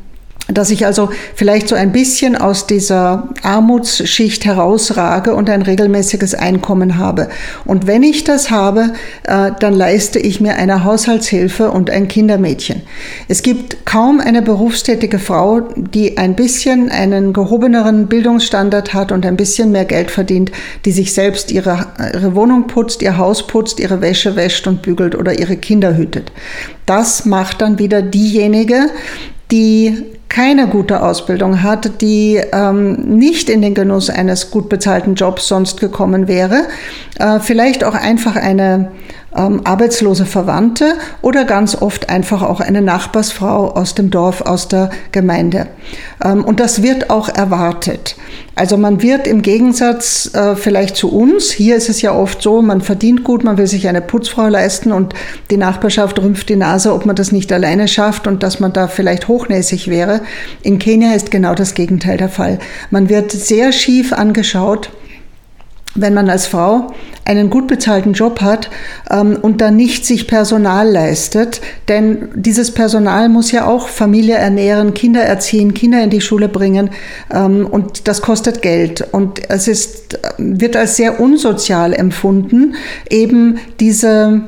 dass 0.54 0.72
ich 0.72 0.86
also 0.86 1.10
vielleicht 1.36 1.68
so 1.68 1.76
ein 1.76 1.92
bisschen 1.92 2.36
aus 2.36 2.68
dieser 2.68 3.30
Armutsschicht 3.44 4.46
herausrage 4.46 5.36
und 5.36 5.50
ein 5.50 5.62
regelmäßiges 5.62 6.34
Einkommen 6.36 6.98
habe. 6.98 7.30
Und 7.66 7.88
wenn 7.88 8.04
ich 8.04 8.24
das 8.24 8.50
habe, 8.50 8.94
äh, 9.24 9.52
dann 9.60 9.74
leiste 9.74 10.20
ich 10.20 10.42
mir 10.42 10.56
eine 10.56 10.84
Haushaltshilfe 10.84 11.72
und 11.72 11.90
ein 11.90 12.08
Kindermädchen. 12.08 12.82
Es 13.28 13.44
gibt 13.44 13.86
kaum 13.86 14.20
eine 14.20 14.42
berufstätige 14.42 15.20
Frau, 15.20 15.62
die 15.76 16.18
ein 16.18 16.36
bisschen 16.36 16.90
einen 16.90 17.34
gehobeneren 17.34 18.08
Bildungsstandard 18.08 18.94
hat 18.94 19.12
und 19.12 19.26
ein 19.26 19.38
bisschen 19.38 19.72
mehr 19.72 19.86
Geld 19.86 20.12
verdient, 20.12 20.52
die 20.86 20.92
sich 20.92 21.14
selbst 21.14 21.52
ihre, 21.52 21.88
ihre 22.14 22.36
Wohnung 22.36 22.68
putzt, 22.68 23.02
ihr 23.02 23.18
Haus 23.18 23.46
putzt, 23.46 23.80
ihre 23.80 24.02
Wäsche 24.02 24.36
wäscht 24.36 24.68
und 24.68 24.82
bügelt 24.82 25.16
oder 25.16 25.38
ihre 25.38 25.58
Kinder 25.58 25.96
hütet. 25.96 26.32
Das 26.86 27.26
macht 27.26 27.62
dann 27.62 27.78
wieder 27.78 28.02
diejenige, 28.02 28.90
die 29.52 30.19
keine 30.30 30.68
gute 30.68 31.02
Ausbildung 31.02 31.64
hat, 31.64 32.02
die 32.02 32.40
ähm, 32.54 32.94
nicht 33.18 33.50
in 33.50 33.62
den 33.62 33.74
Genuss 33.74 34.10
eines 34.10 34.52
gut 34.52 34.70
bezahlten 34.70 35.16
Jobs 35.16 35.48
sonst 35.48 35.80
gekommen 35.80 36.28
wäre, 36.28 36.68
äh, 37.20 37.40
vielleicht 37.40 37.84
auch 37.84 37.96
einfach 37.96 38.36
eine 38.36 38.92
ähm, 39.36 39.62
arbeitslose 39.64 40.26
Verwandte 40.26 40.96
oder 41.22 41.46
ganz 41.46 41.76
oft 41.82 42.10
einfach 42.10 42.42
auch 42.42 42.60
eine 42.60 42.82
Nachbarsfrau 42.82 43.72
aus 43.72 43.96
dem 43.96 44.10
Dorf, 44.10 44.42
aus 44.42 44.68
der 44.68 44.90
Gemeinde. 45.12 45.68
Ähm, 46.24 46.44
und 46.44 46.60
das 46.60 46.82
wird 46.82 47.10
auch 47.10 47.30
erwartet. 47.30 48.16
Also 48.56 48.76
man 48.76 49.02
wird 49.02 49.26
im 49.26 49.42
Gegensatz 49.42 50.34
äh, 50.34 50.56
vielleicht 50.56 50.98
zu 50.98 51.12
uns, 51.12 51.50
hier 51.52 51.78
ist 51.78 51.90
es 51.90 52.02
ja 52.02 52.14
oft 52.14 52.42
so, 52.42 52.62
man 52.62 52.82
verdient 52.82 53.24
gut, 53.24 53.44
man 53.44 53.58
will 53.58 53.68
sich 53.68 53.88
eine 53.88 54.02
Putzfrau 54.02 54.48
leisten 54.48 54.92
und 54.92 55.14
die 55.50 55.58
Nachbarschaft 55.58 56.20
rümpft 56.20 56.50
die 56.50 56.58
Nase, 56.58 56.94
ob 56.94 57.06
man 57.06 57.16
das 57.16 57.32
nicht 57.32 57.54
alleine 57.54 57.88
schafft 57.88 58.28
und 58.28 58.44
dass 58.44 58.60
man 58.60 58.74
da 58.74 58.88
vielleicht 58.88 59.28
hochnäsig 59.28 59.88
wäre. 59.88 60.22
In 60.62 60.78
Kenia 60.78 61.14
ist 61.14 61.32
genau 61.32 61.56
das 61.56 61.74
Gegenteil 61.74 62.18
der 62.18 62.30
Fall. 62.30 62.60
Man 62.90 63.08
wird 63.08 63.32
sehr 63.32 63.72
schief 63.72 64.12
angeschaut 64.12 64.90
wenn 65.96 66.14
man 66.14 66.30
als 66.30 66.48
Frau 66.48 66.94
einen 67.26 67.50
gut 67.50 67.68
bezahlten 67.68 68.14
Job 68.14 68.42
hat 68.42 68.70
ähm, 69.10 69.38
und 69.42 69.62
dann 69.62 69.76
nicht 69.76 70.06
sich 70.06 70.28
Personal 70.28 70.90
leistet, 70.90 71.62
denn 71.88 72.30
dieses 72.36 72.72
Personal 72.74 73.30
muss 73.30 73.52
ja 73.52 73.66
auch 73.66 73.88
Familie 73.88 74.36
ernähren, 74.36 74.94
Kinder 74.94 75.22
erziehen, 75.22 75.74
Kinder 75.74 76.04
in 76.04 76.10
die 76.10 76.22
Schule 76.22 76.48
bringen 76.50 76.92
ähm, 77.32 77.68
und 77.70 78.08
das 78.08 78.22
kostet 78.22 78.62
Geld. 78.62 79.08
Und 79.12 79.50
es 79.50 79.68
ist, 79.68 80.20
wird 80.38 80.76
als 80.76 80.96
sehr 80.96 81.20
unsozial 81.20 81.94
empfunden, 81.94 82.76
eben 83.10 83.60
diese 83.80 84.44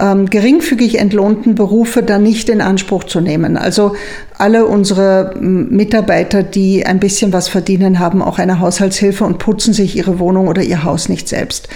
ähm, 0.00 0.30
geringfügig 0.30 0.98
entlohnten 0.98 1.54
Berufe 1.54 2.02
dann 2.02 2.22
nicht 2.22 2.48
in 2.48 2.60
Anspruch 2.60 3.04
zu 3.04 3.20
nehmen. 3.20 3.56
Also 3.56 3.94
alle 4.38 4.66
unsere 4.66 5.34
Mitarbeiter, 5.38 6.42
die 6.42 6.86
ein 6.86 7.00
bisschen 7.00 7.32
was 7.32 7.48
verdienen, 7.48 7.98
haben 7.98 8.22
auch 8.22 8.38
eine 8.38 8.60
Haushaltshilfe 8.60 9.24
und 9.24 9.38
putzen 9.38 9.74
sich 9.74 9.96
ihre 9.96 10.18
Wohnung 10.18 10.48
oder 10.48 10.62
ihr 10.62 10.84
Haus 10.84 11.08
nicht 11.08 11.28
selbst. 11.28 11.68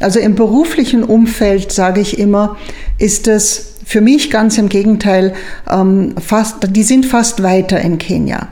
Also 0.00 0.18
im 0.18 0.34
beruflichen 0.34 1.04
Umfeld, 1.04 1.72
sage 1.72 2.00
ich 2.00 2.18
immer, 2.18 2.56
ist 2.98 3.28
es 3.28 3.74
für 3.84 4.00
mich 4.02 4.30
ganz 4.30 4.58
im 4.58 4.68
Gegenteil, 4.68 5.32
ähm, 5.70 6.14
fast, 6.20 6.76
die 6.76 6.82
sind 6.82 7.06
fast 7.06 7.42
weiter 7.42 7.80
in 7.80 7.96
Kenia. 7.96 8.48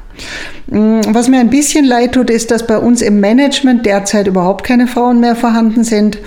Mm, 0.68 1.00
was 1.08 1.28
mir 1.28 1.40
ein 1.40 1.50
bisschen 1.50 1.84
leid 1.84 2.12
tut, 2.12 2.30
ist, 2.30 2.50
dass 2.50 2.66
bei 2.66 2.78
uns 2.78 3.02
im 3.02 3.20
Management 3.20 3.84
derzeit 3.84 4.28
überhaupt 4.28 4.64
keine 4.64 4.86
Frauen 4.86 5.20
mehr 5.20 5.36
vorhanden 5.36 5.84
sind. 5.84 6.18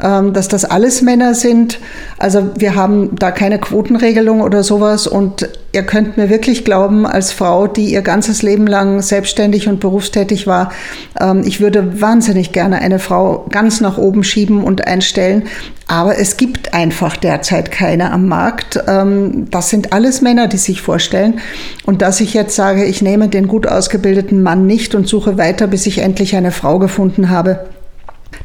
Ähm, 0.00 0.32
dass 0.32 0.48
das 0.48 0.64
alles 0.64 1.02
Männer 1.02 1.34
sind. 1.34 1.78
Also 2.16 2.48
wir 2.56 2.74
haben 2.74 3.14
da 3.16 3.30
keine 3.30 3.58
Quotenregelung 3.58 4.40
oder 4.40 4.62
sowas 4.62 5.06
und 5.06 5.50
ihr 5.72 5.82
könnt 5.82 6.16
mir 6.16 6.30
wirklich 6.30 6.64
glauben, 6.64 7.06
als 7.06 7.30
Frau, 7.30 7.66
die 7.66 7.92
ihr 7.92 8.00
ganzes 8.00 8.42
Leben 8.42 8.66
lang 8.66 9.02
selbstständig 9.02 9.68
und 9.68 9.80
berufstätig 9.80 10.46
war, 10.46 10.72
ähm, 11.20 11.42
ich 11.44 11.60
würde 11.60 12.00
wahnsinnig 12.00 12.52
gerne 12.52 12.78
eine 12.78 12.98
Frau 12.98 13.44
ganz 13.50 13.82
nach 13.82 13.98
oben 13.98 14.24
schieben 14.24 14.64
und 14.64 14.86
einstellen. 14.86 15.42
Aber 15.88 16.18
es 16.18 16.38
gibt 16.38 16.72
einfach 16.72 17.18
derzeit 17.18 17.70
keine 17.70 18.12
am 18.12 18.28
Markt. 18.28 18.82
Ähm, 18.88 19.50
das 19.50 19.68
sind 19.68 19.92
alles 19.92 20.22
Männer, 20.22 20.48
die 20.48 20.56
sich 20.56 20.80
vorstellen. 20.80 21.40
Und 21.84 22.00
dass 22.00 22.20
ich 22.22 22.32
jetzt 22.32 22.56
sage, 22.56 22.86
ich 22.86 23.02
nehme 23.02 23.28
den 23.28 23.46
gut 23.46 23.66
ausgebildeten 23.66 24.42
Mann 24.42 24.66
nicht 24.66 24.94
und 24.94 25.06
suche 25.06 25.36
weiter, 25.36 25.66
bis 25.66 25.84
ich 25.86 25.98
endlich 25.98 26.34
eine 26.34 26.50
Frau 26.50 26.78
gefunden 26.78 27.28
habe, 27.28 27.68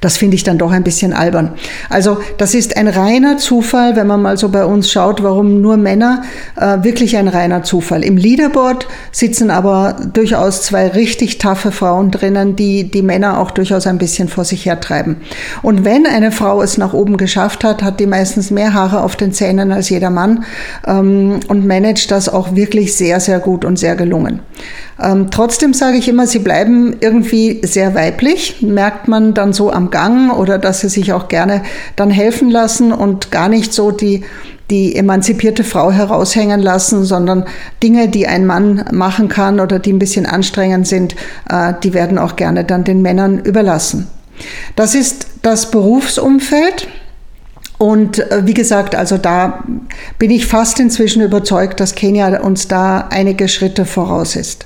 das 0.01 0.17
finde 0.17 0.35
ich 0.35 0.43
dann 0.43 0.57
doch 0.57 0.71
ein 0.71 0.83
bisschen 0.83 1.13
albern. 1.13 1.53
Also 1.89 2.17
das 2.37 2.53
ist 2.53 2.77
ein 2.77 2.87
reiner 2.87 3.37
Zufall, 3.37 3.95
wenn 3.95 4.07
man 4.07 4.21
mal 4.21 4.37
so 4.37 4.49
bei 4.49 4.65
uns 4.65 4.91
schaut, 4.91 5.23
warum 5.23 5.61
nur 5.61 5.77
Männer, 5.77 6.23
äh, 6.55 6.83
wirklich 6.83 7.17
ein 7.17 7.27
reiner 7.27 7.63
Zufall. 7.63 8.03
Im 8.03 8.17
Leaderboard 8.17 8.87
sitzen 9.11 9.49
aber 9.49 9.95
durchaus 10.13 10.61
zwei 10.61 10.87
richtig 10.87 11.37
taffe 11.37 11.71
Frauen 11.71 12.11
drinnen, 12.11 12.55
die 12.55 12.89
die 12.89 13.01
Männer 13.01 13.39
auch 13.39 13.51
durchaus 13.51 13.87
ein 13.87 13.97
bisschen 13.97 14.27
vor 14.27 14.45
sich 14.45 14.65
hertreiben. 14.65 15.17
Und 15.61 15.85
wenn 15.85 16.05
eine 16.05 16.31
Frau 16.31 16.61
es 16.61 16.77
nach 16.77 16.93
oben 16.93 17.17
geschafft 17.17 17.63
hat, 17.63 17.83
hat 17.83 17.99
die 17.99 18.07
meistens 18.07 18.51
mehr 18.51 18.73
Haare 18.73 19.01
auf 19.01 19.15
den 19.15 19.33
Zähnen 19.33 19.71
als 19.71 19.89
jeder 19.89 20.09
Mann 20.09 20.45
ähm, 20.85 21.39
und 21.47 21.65
managt 21.65 22.11
das 22.11 22.29
auch 22.29 22.55
wirklich 22.55 22.95
sehr, 22.95 23.19
sehr 23.19 23.39
gut 23.39 23.65
und 23.65 23.77
sehr 23.77 23.95
gelungen. 23.95 24.41
Ähm, 25.01 25.29
trotzdem 25.31 25.73
sage 25.73 25.97
ich 25.97 26.07
immer, 26.07 26.25
sie 26.25 26.39
bleiben 26.39 26.95
irgendwie 26.99 27.61
sehr 27.63 27.93
weiblich, 27.93 28.61
merkt 28.61 29.07
man 29.07 29.33
dann 29.33 29.53
so 29.53 29.71
am 29.71 29.91
Gang 29.91 30.35
oder 30.35 30.57
dass 30.57 30.79
sie 30.79 30.89
sich 30.89 31.13
auch 31.13 31.27
gerne 31.27 31.61
dann 31.95 32.09
helfen 32.09 32.49
lassen 32.49 32.91
und 32.91 33.31
gar 33.31 33.49
nicht 33.49 33.73
so 33.73 33.91
die 33.91 34.23
die 34.69 34.95
emanzipierte 34.95 35.63
Frau 35.63 35.91
heraushängen 35.91 36.61
lassen, 36.61 37.05
sondern 37.05 37.45
Dinge, 37.81 38.09
die 38.09 38.27
ein 38.27 38.45
Mann 38.45 38.83
machen 38.91 39.29
kann 39.29 39.59
oder 39.59 39.79
die 39.79 39.93
ein 39.93 39.99
bisschen 39.99 40.25
anstrengend 40.25 40.87
sind, 40.87 41.15
äh, 41.49 41.73
die 41.83 41.93
werden 41.93 42.17
auch 42.17 42.35
gerne 42.35 42.65
dann 42.65 42.83
den 42.83 43.01
Männern 43.01 43.39
überlassen. 43.39 44.07
Das 44.75 44.93
ist 44.93 45.27
das 45.41 45.71
Berufsumfeld. 45.71 46.87
Und 47.77 48.19
äh, 48.31 48.45
wie 48.45 48.53
gesagt, 48.53 48.95
also 48.95 49.17
da 49.17 49.63
bin 50.17 50.31
ich 50.31 50.47
fast 50.47 50.79
inzwischen 50.79 51.21
überzeugt, 51.21 51.79
dass 51.79 51.95
Kenia 51.95 52.41
uns 52.41 52.67
da 52.67 53.07
einige 53.09 53.47
Schritte 53.47 53.85
voraus 53.85 54.35
ist. 54.35 54.65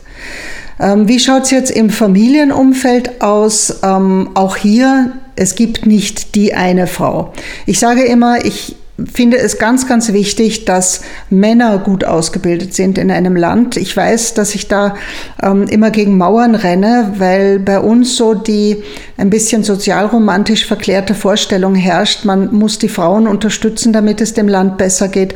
Ähm, 0.79 1.07
wie 1.07 1.19
schaut 1.19 1.43
es 1.43 1.51
jetzt 1.51 1.71
im 1.71 1.89
Familienumfeld 1.89 3.21
aus? 3.21 3.79
Ähm, 3.83 4.31
auch 4.33 4.55
hier, 4.55 5.13
es 5.35 5.55
gibt 5.55 5.85
nicht 5.85 6.35
die 6.35 6.53
eine 6.53 6.87
Frau. 6.87 7.33
Ich 7.65 7.79
sage 7.79 8.03
immer, 8.03 8.43
ich 8.45 8.75
finde 9.11 9.37
es 9.37 9.57
ganz, 9.57 9.87
ganz 9.87 10.11
wichtig, 10.13 10.65
dass 10.65 11.01
Männer 11.29 11.79
gut 11.79 12.03
ausgebildet 12.03 12.73
sind 12.73 12.97
in 12.97 13.11
einem 13.11 13.35
Land. 13.35 13.77
Ich 13.77 13.95
weiß, 13.95 14.33
dass 14.33 14.55
ich 14.55 14.67
da 14.67 14.95
ähm, 15.41 15.67
immer 15.67 15.91
gegen 15.91 16.17
Mauern 16.17 16.55
renne, 16.55 17.13
weil 17.17 17.59
bei 17.59 17.79
uns 17.79 18.15
so 18.15 18.33
die 18.33 18.83
ein 19.17 19.29
bisschen 19.29 19.63
sozialromantisch 19.63 20.65
verklärte 20.65 21.13
Vorstellung 21.13 21.75
herrscht, 21.75 22.25
man 22.25 22.53
muss 22.53 22.79
die 22.79 22.89
Frauen 22.89 23.27
unterstützen, 23.27 23.93
damit 23.93 24.21
es 24.21 24.33
dem 24.33 24.47
Land 24.47 24.77
besser 24.77 25.07
geht. 25.07 25.35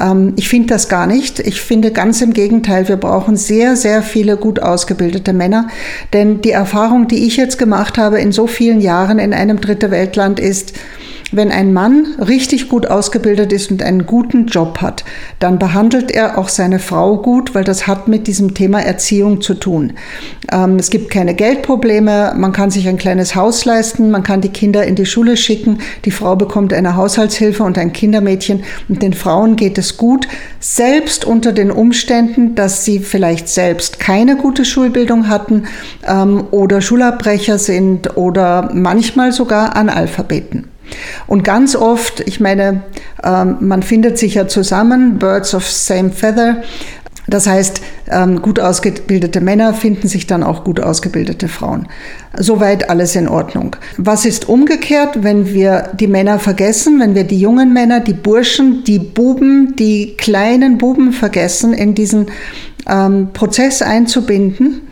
Ähm, 0.00 0.34
ich 0.36 0.48
finde 0.48 0.68
das 0.68 0.88
gar 0.88 1.06
nicht. 1.06 1.40
Ich 1.40 1.60
finde 1.60 1.90
ganz 1.90 2.22
im 2.22 2.32
Gegenteil, 2.32 2.88
wir 2.88 2.96
brauchen 2.96 3.36
sehr, 3.36 3.76
sehr 3.76 4.02
viele 4.02 4.36
gut 4.36 4.60
ausgebildete 4.60 5.32
Männer, 5.32 5.68
denn 6.12 6.40
die 6.40 6.52
Erfahrung, 6.52 7.08
die 7.08 7.26
ich 7.26 7.36
jetzt 7.36 7.58
gemacht 7.58 7.98
habe 7.98 8.20
in 8.20 8.32
so 8.32 8.46
vielen 8.46 8.80
Jahren 8.80 9.18
in 9.18 9.34
einem 9.34 9.60
Dritte 9.60 9.90
Weltland 9.90 10.40
ist, 10.40 10.74
wenn 11.36 11.50
ein 11.50 11.72
Mann 11.72 12.06
richtig 12.18 12.68
gut 12.68 12.86
ausgebildet 12.86 13.52
ist 13.52 13.70
und 13.70 13.82
einen 13.82 14.06
guten 14.06 14.46
Job 14.46 14.80
hat, 14.80 15.04
dann 15.38 15.58
behandelt 15.58 16.10
er 16.10 16.38
auch 16.38 16.48
seine 16.48 16.78
Frau 16.78 17.18
gut, 17.18 17.54
weil 17.54 17.64
das 17.64 17.86
hat 17.86 18.08
mit 18.08 18.26
diesem 18.26 18.54
Thema 18.54 18.80
Erziehung 18.80 19.40
zu 19.40 19.54
tun. 19.54 19.94
Ähm, 20.52 20.76
es 20.76 20.90
gibt 20.90 21.10
keine 21.10 21.34
Geldprobleme, 21.34 22.34
man 22.36 22.52
kann 22.52 22.70
sich 22.70 22.88
ein 22.88 22.98
kleines 22.98 23.34
Haus 23.34 23.64
leisten, 23.64 24.10
man 24.10 24.22
kann 24.22 24.40
die 24.40 24.50
Kinder 24.50 24.84
in 24.84 24.94
die 24.94 25.06
Schule 25.06 25.36
schicken, 25.36 25.78
die 26.04 26.10
Frau 26.10 26.36
bekommt 26.36 26.72
eine 26.72 26.96
Haushaltshilfe 26.96 27.62
und 27.62 27.78
ein 27.78 27.92
Kindermädchen 27.92 28.64
und 28.88 29.02
den 29.02 29.12
Frauen 29.12 29.56
geht 29.56 29.78
es 29.78 29.96
gut, 29.96 30.28
selbst 30.60 31.24
unter 31.24 31.52
den 31.52 31.70
Umständen, 31.70 32.54
dass 32.54 32.84
sie 32.84 33.00
vielleicht 33.00 33.48
selbst 33.48 33.98
keine 33.98 34.36
gute 34.36 34.64
Schulbildung 34.64 35.28
hatten 35.28 35.64
ähm, 36.06 36.44
oder 36.50 36.80
Schulabbrecher 36.80 37.58
sind 37.58 38.16
oder 38.16 38.70
manchmal 38.72 39.32
sogar 39.32 39.76
Analphabeten. 39.76 40.73
Und 41.26 41.44
ganz 41.44 41.76
oft, 41.76 42.20
ich 42.20 42.40
meine, 42.40 42.82
ähm, 43.22 43.56
man 43.60 43.82
findet 43.82 44.18
sich 44.18 44.34
ja 44.34 44.48
zusammen, 44.48 45.18
Birds 45.18 45.54
of 45.54 45.68
Same 45.68 46.10
Feather. 46.10 46.62
Das 47.26 47.46
heißt, 47.46 47.80
ähm, 48.10 48.42
gut 48.42 48.60
ausgebildete 48.60 49.40
Männer 49.40 49.72
finden 49.72 50.08
sich 50.08 50.26
dann 50.26 50.42
auch 50.42 50.62
gut 50.62 50.80
ausgebildete 50.80 51.48
Frauen. 51.48 51.88
Soweit 52.36 52.90
alles 52.90 53.16
in 53.16 53.28
Ordnung. 53.28 53.76
Was 53.96 54.26
ist 54.26 54.48
umgekehrt, 54.48 55.22
wenn 55.22 55.46
wir 55.46 55.90
die 55.98 56.06
Männer 56.06 56.38
vergessen, 56.38 57.00
wenn 57.00 57.14
wir 57.14 57.24
die 57.24 57.38
jungen 57.38 57.72
Männer, 57.72 58.00
die 58.00 58.12
Burschen, 58.12 58.84
die 58.84 58.98
Buben, 58.98 59.74
die 59.76 60.16
kleinen 60.18 60.76
Buben 60.76 61.12
vergessen, 61.12 61.72
in 61.72 61.94
diesen 61.94 62.26
ähm, 62.86 63.30
Prozess 63.32 63.80
einzubinden? 63.80 64.82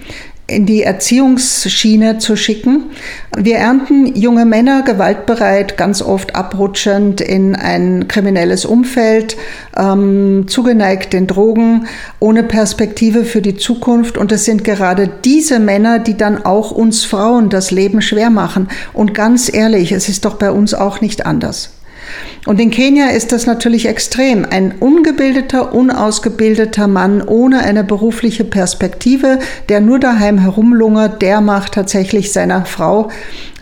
In 0.52 0.66
die 0.66 0.82
Erziehungsschiene 0.82 2.18
zu 2.18 2.36
schicken. 2.36 2.90
Wir 3.36 3.56
ernten 3.56 4.14
junge 4.14 4.44
Männer 4.44 4.82
gewaltbereit, 4.82 5.76
ganz 5.76 6.02
oft 6.02 6.36
abrutschend 6.36 7.20
in 7.20 7.56
ein 7.56 8.06
kriminelles 8.08 8.64
Umfeld, 8.64 9.36
ähm, 9.76 10.44
zugeneigt 10.46 11.12
den 11.12 11.26
Drogen, 11.26 11.86
ohne 12.20 12.42
Perspektive 12.42 13.24
für 13.24 13.42
die 13.42 13.56
Zukunft. 13.56 14.18
Und 14.18 14.30
es 14.32 14.44
sind 14.44 14.64
gerade 14.64 15.08
diese 15.24 15.58
Männer, 15.58 15.98
die 15.98 16.16
dann 16.16 16.44
auch 16.44 16.70
uns 16.70 17.04
Frauen 17.04 17.48
das 17.48 17.70
Leben 17.70 18.02
schwer 18.02 18.30
machen. 18.30 18.68
Und 18.92 19.14
ganz 19.14 19.52
ehrlich, 19.52 19.92
es 19.92 20.08
ist 20.08 20.24
doch 20.24 20.34
bei 20.34 20.50
uns 20.50 20.74
auch 20.74 21.00
nicht 21.00 21.26
anders. 21.26 21.70
Und 22.44 22.60
in 22.60 22.70
Kenia 22.70 23.10
ist 23.10 23.32
das 23.32 23.46
natürlich 23.46 23.86
extrem. 23.86 24.44
Ein 24.48 24.74
ungebildeter, 24.80 25.72
unausgebildeter 25.72 26.88
Mann 26.88 27.22
ohne 27.22 27.60
eine 27.60 27.84
berufliche 27.84 28.44
Perspektive, 28.44 29.38
der 29.68 29.80
nur 29.80 30.00
daheim 30.00 30.38
herumlungert, 30.38 31.22
der 31.22 31.40
macht 31.40 31.74
tatsächlich 31.74 32.32
seiner 32.32 32.64
Frau 32.64 33.10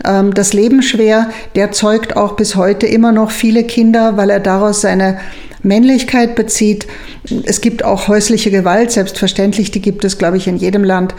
ähm, 0.03 0.33
das 0.33 0.53
Leben 0.53 0.81
schwer. 0.81 1.29
Der 1.55 1.71
zeugt 1.71 2.17
auch 2.17 2.35
bis 2.35 2.55
heute 2.55 2.87
immer 2.87 3.11
noch 3.11 3.31
viele 3.31 3.63
Kinder, 3.63 4.17
weil 4.17 4.29
er 4.29 4.39
daraus 4.39 4.81
seine 4.81 5.19
Männlichkeit 5.63 6.35
bezieht. 6.35 6.87
Es 7.43 7.61
gibt 7.61 7.83
auch 7.83 8.07
häusliche 8.07 8.51
Gewalt, 8.51 8.91
selbstverständlich, 8.91 9.71
die 9.71 9.81
gibt 9.81 10.03
es, 10.03 10.17
glaube 10.17 10.37
ich, 10.37 10.47
in 10.47 10.57
jedem 10.57 10.83
Land. 10.83 11.15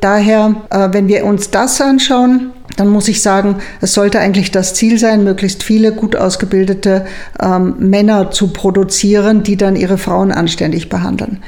Daher, 0.00 0.54
äh, 0.70 0.88
wenn 0.92 1.08
wir 1.08 1.24
uns 1.24 1.50
das 1.50 1.80
anschauen, 1.80 2.52
dann 2.76 2.88
muss 2.88 3.08
ich 3.08 3.22
sagen, 3.22 3.56
es 3.80 3.94
sollte 3.94 4.20
eigentlich 4.20 4.52
das 4.52 4.74
Ziel 4.74 4.98
sein, 4.98 5.24
möglichst 5.24 5.62
viele 5.62 5.92
gut 5.92 6.14
ausgebildete 6.14 7.06
ähm, 7.42 7.74
Männer 7.78 8.30
zu 8.30 8.52
produzieren, 8.52 9.42
die 9.42 9.56
dann 9.56 9.74
ihre 9.74 9.98
Frauen 9.98 10.30
anständig 10.30 10.88
behandeln. 10.88 11.42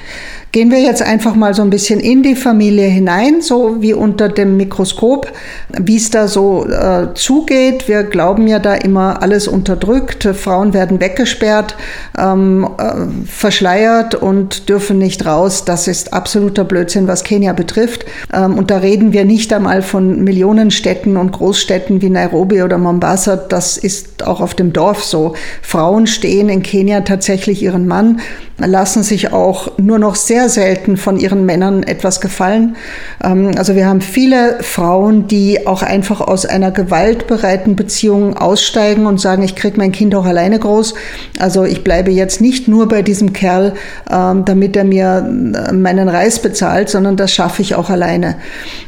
Gehen 0.53 0.73
wir 0.73 0.81
jetzt 0.81 1.01
einfach 1.01 1.37
mal 1.37 1.55
so 1.55 1.63
ein 1.63 1.71
bisschen 1.71 2.01
in 2.01 2.25
die 2.25 2.35
Familie 2.35 2.89
hinein, 2.89 3.41
so 3.41 3.81
wie 3.81 3.95
unter 3.95 4.29
dem 4.29 4.57
Mikroskop, 4.57 5.31
wie 5.79 5.95
es 5.95 6.11
da 6.11 6.27
so 6.27 6.67
äh, 6.67 7.15
zugeht. 7.15 7.87
Wir 7.87 8.03
glauben 8.03 8.49
ja 8.49 8.59
da 8.59 8.75
immer 8.75 9.23
alles 9.23 9.47
unterdrückt. 9.47 10.25
Frauen 10.35 10.75
werden 10.75 10.99
weggesperrt, 10.99 11.77
ähm, 12.19 12.69
äh, 12.79 13.27
verschleiert 13.29 14.17
und 14.17 14.69
dürfen 14.69 14.99
nicht 14.99 15.25
raus. 15.25 15.65
Das 15.65 15.87
ist 15.87 16.13
absoluter 16.13 16.65
Blödsinn, 16.65 17.07
was 17.07 17.23
Kenia 17.23 17.53
betrifft. 17.53 18.05
Ähm, 18.33 18.59
und 18.59 18.73
da 18.73 18.79
reden 18.79 19.13
wir 19.13 19.25
nicht 19.25 19.53
einmal 19.53 19.83
von 19.83 20.25
Millionenstädten 20.25 21.17
und 21.17 21.31
Großstädten 21.31 22.03
wie 22.03 22.11
Nairobi 22.11 22.63
oder 22.63 22.77
Mombasa. 22.77 23.37
Das 23.37 23.77
ist 23.77 24.27
auch 24.27 24.41
auf 24.41 24.55
dem 24.55 24.73
Dorf 24.73 25.05
so. 25.05 25.37
Frauen 25.63 26.09
stehen 26.09 26.49
in 26.49 26.65
Kenia 26.65 27.03
tatsächlich 27.03 27.63
ihren 27.63 27.87
Mann 27.87 28.21
lassen 28.67 29.03
sich 29.03 29.33
auch 29.33 29.79
nur 29.79 29.99
noch 29.99 30.15
sehr 30.15 30.40
selten 30.49 30.97
von 30.97 31.19
ihren 31.19 31.45
Männern 31.45 31.83
etwas 31.83 32.21
gefallen. 32.21 32.77
Ähm, 33.23 33.53
also 33.57 33.75
wir 33.75 33.87
haben 33.87 34.01
viele 34.01 34.59
Frauen, 34.63 35.27
die 35.27 35.67
auch 35.67 35.83
einfach 35.83 36.21
aus 36.21 36.47
einer 36.47 36.71
gewaltbereiten 36.71 37.77
Beziehung 37.77 38.37
aussteigen 38.37 39.07
und 39.07 39.21
sagen, 39.21 39.43
ich 39.43 39.57
kriege 39.57 39.77
mein 39.77 39.93
Kind 39.93 40.15
auch 40.15 40.25
alleine 40.25 40.59
groß. 40.59 40.95
Also 41.39 41.65
ich 41.65 41.85
bleibe 41.85 42.11
jetzt 42.11 42.41
nicht 42.41 42.69
nur 42.69 42.89
bei 42.89 43.03
diesem 43.03 43.33
Kerl, 43.33 43.75
ähm, 44.11 44.45
damit 44.45 44.77
er 44.77 44.85
mir 44.85 45.29
äh, 45.69 45.73
meinen 45.73 46.09
Reis 46.09 46.41
bezahlt, 46.41 46.89
sondern 46.89 47.17
das 47.17 47.33
schaffe 47.33 47.63
ich 47.63 47.75
auch 47.75 47.91
alleine. 47.91 48.37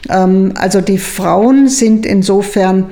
Ähm, 0.09 0.54
also 0.56 0.80
die 0.80 0.99
Frauen 0.99 1.68
sind 1.68 2.06
insofern 2.06 2.90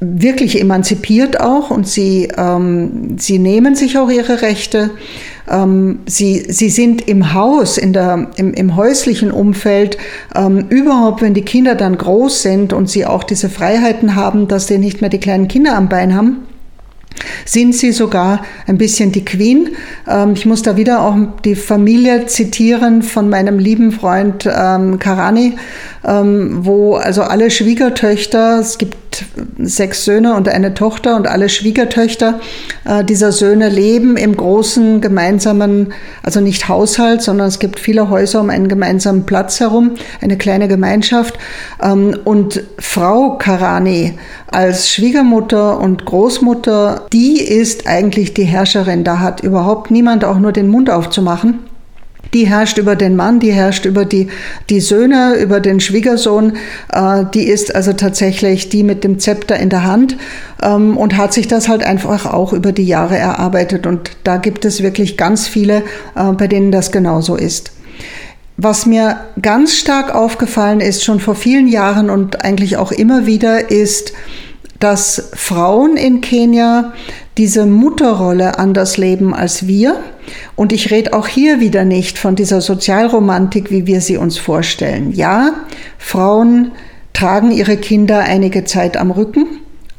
wirklich 0.00 0.60
emanzipiert 0.60 1.40
auch 1.40 1.70
und 1.70 1.88
sie, 1.88 2.28
sie 3.16 3.38
nehmen 3.38 3.74
sich 3.74 3.96
auch 3.96 4.10
ihre 4.10 4.42
Rechte. 4.42 4.90
Ähm, 5.50 6.00
sie, 6.06 6.46
sie 6.48 6.70
sind 6.70 7.06
im 7.06 7.34
Haus, 7.34 7.78
in 7.78 7.92
der, 7.92 8.28
im, 8.36 8.54
im 8.54 8.76
häuslichen 8.76 9.30
Umfeld, 9.30 9.98
ähm, 10.34 10.66
überhaupt, 10.68 11.22
wenn 11.22 11.34
die 11.34 11.42
Kinder 11.42 11.74
dann 11.74 11.98
groß 11.98 12.42
sind 12.42 12.72
und 12.72 12.88
sie 12.88 13.06
auch 13.06 13.24
diese 13.24 13.48
Freiheiten 13.48 14.16
haben, 14.16 14.48
dass 14.48 14.66
sie 14.66 14.78
nicht 14.78 15.00
mehr 15.00 15.10
die 15.10 15.20
kleinen 15.20 15.48
Kinder 15.48 15.76
am 15.76 15.88
Bein 15.88 16.14
haben, 16.14 16.46
sind 17.44 17.74
sie 17.74 17.92
sogar 17.92 18.44
ein 18.66 18.78
bisschen 18.78 19.12
die 19.12 19.24
Queen. 19.24 19.76
Ähm, 20.08 20.32
ich 20.34 20.46
muss 20.46 20.62
da 20.62 20.76
wieder 20.76 21.02
auch 21.02 21.16
die 21.44 21.54
Familie 21.54 22.26
zitieren 22.26 23.02
von 23.02 23.28
meinem 23.28 23.58
lieben 23.58 23.92
Freund 23.92 24.48
ähm, 24.50 24.98
Karani, 24.98 25.56
ähm, 26.04 26.64
wo 26.64 26.96
also 26.96 27.22
alle 27.22 27.50
Schwiegertöchter, 27.50 28.58
es 28.60 28.78
gibt 28.78 28.96
sechs 29.58 30.04
Söhne 30.04 30.34
und 30.34 30.48
eine 30.48 30.74
Tochter 30.74 31.16
und 31.16 31.26
alle 31.26 31.48
Schwiegertöchter 31.48 32.40
äh, 32.84 33.04
dieser 33.04 33.32
Söhne 33.32 33.68
leben 33.68 34.16
im 34.16 34.36
großen 34.36 35.00
gemeinsamen, 35.00 35.92
also 36.22 36.40
nicht 36.40 36.68
Haushalt, 36.68 37.22
sondern 37.22 37.48
es 37.48 37.58
gibt 37.58 37.78
viele 37.78 38.10
Häuser 38.10 38.40
um 38.40 38.50
einen 38.50 38.68
gemeinsamen 38.68 39.26
Platz 39.26 39.60
herum, 39.60 39.92
eine 40.20 40.38
kleine 40.38 40.68
Gemeinschaft. 40.68 41.38
Ähm, 41.82 42.16
und 42.24 42.62
Frau 42.78 43.36
Karani 43.38 44.18
als 44.50 44.90
Schwiegermutter 44.90 45.78
und 45.80 46.04
Großmutter, 46.04 47.06
die 47.12 47.40
ist 47.40 47.86
eigentlich 47.86 48.34
die 48.34 48.44
Herrscherin. 48.44 49.04
Da 49.04 49.20
hat 49.20 49.42
überhaupt 49.42 49.90
niemand 49.90 50.24
auch 50.24 50.38
nur 50.38 50.52
den 50.52 50.68
Mund 50.68 50.90
aufzumachen 50.90 51.58
die 52.34 52.46
herrscht 52.46 52.78
über 52.78 52.96
den 52.96 53.16
Mann, 53.16 53.40
die 53.40 53.52
herrscht 53.52 53.84
über 53.86 54.04
die, 54.04 54.28
die 54.68 54.80
Söhne, 54.80 55.36
über 55.36 55.60
den 55.60 55.80
Schwiegersohn. 55.80 56.54
Äh, 56.92 57.24
die 57.32 57.44
ist 57.44 57.74
also 57.74 57.92
tatsächlich 57.92 58.68
die 58.68 58.82
mit 58.82 59.04
dem 59.04 59.18
Zepter 59.18 59.56
in 59.56 59.70
der 59.70 59.84
Hand 59.84 60.16
ähm, 60.62 60.96
und 60.96 61.16
hat 61.16 61.32
sich 61.32 61.48
das 61.48 61.68
halt 61.68 61.84
einfach 61.84 62.26
auch 62.26 62.52
über 62.52 62.72
die 62.72 62.86
Jahre 62.86 63.16
erarbeitet. 63.16 63.86
Und 63.86 64.10
da 64.24 64.36
gibt 64.36 64.64
es 64.64 64.82
wirklich 64.82 65.16
ganz 65.16 65.46
viele, 65.46 65.84
äh, 66.16 66.32
bei 66.36 66.48
denen 66.48 66.72
das 66.72 66.90
genauso 66.90 67.36
ist. 67.36 67.70
Was 68.56 68.86
mir 68.86 69.20
ganz 69.40 69.76
stark 69.76 70.14
aufgefallen 70.14 70.80
ist, 70.80 71.02
schon 71.02 71.20
vor 71.20 71.34
vielen 71.34 71.66
Jahren 71.66 72.10
und 72.10 72.44
eigentlich 72.44 72.76
auch 72.76 72.92
immer 72.92 73.26
wieder, 73.26 73.70
ist, 73.70 74.12
dass 74.78 75.30
Frauen 75.34 75.96
in 75.96 76.20
Kenia 76.20 76.92
diese 77.36 77.66
Mutterrolle 77.66 78.58
anders 78.58 78.96
leben 78.96 79.34
als 79.34 79.66
wir. 79.66 79.96
Und 80.56 80.72
ich 80.72 80.90
rede 80.90 81.12
auch 81.12 81.26
hier 81.26 81.60
wieder 81.60 81.84
nicht 81.84 82.18
von 82.18 82.36
dieser 82.36 82.60
Sozialromantik, 82.60 83.70
wie 83.70 83.86
wir 83.86 84.00
sie 84.00 84.16
uns 84.16 84.38
vorstellen. 84.38 85.12
Ja, 85.12 85.52
Frauen 85.98 86.72
tragen 87.12 87.50
ihre 87.50 87.76
Kinder 87.76 88.20
einige 88.20 88.64
Zeit 88.64 88.96
am 88.96 89.10
Rücken 89.10 89.46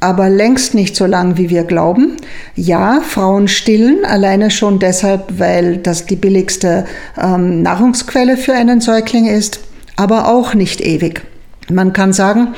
aber 0.05 0.29
längst 0.29 0.75
nicht 0.75 0.95
so 0.95 1.07
lang, 1.07 1.37
wie 1.37 1.49
wir 1.49 1.63
glauben. 1.63 2.17
Ja, 2.55 3.01
Frauen 3.01 3.47
stillen, 3.47 4.05
alleine 4.05 4.51
schon 4.51 4.77
deshalb, 4.77 5.39
weil 5.39 5.77
das 5.77 6.05
die 6.05 6.15
billigste 6.15 6.85
ähm, 7.19 7.63
Nahrungsquelle 7.63 8.37
für 8.37 8.53
einen 8.53 8.81
Säugling 8.81 9.25
ist, 9.25 9.61
aber 9.95 10.27
auch 10.27 10.53
nicht 10.53 10.79
ewig. 10.81 11.23
Man 11.69 11.93
kann 11.93 12.13
sagen, 12.13 12.49